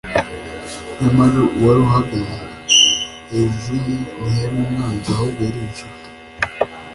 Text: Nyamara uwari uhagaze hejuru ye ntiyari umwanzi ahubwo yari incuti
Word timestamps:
Nyamara 0.99 1.39
uwari 1.55 1.79
uhagaze 1.87 2.37
hejuru 3.31 3.77
ye 3.97 4.03
ntiyari 4.21 4.55
umwanzi 4.65 5.07
ahubwo 5.13 5.39
yari 5.47 5.59
incuti 5.65 6.03